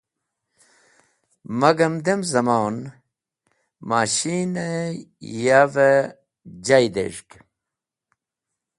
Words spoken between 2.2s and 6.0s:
zamon, mashin-e yav-e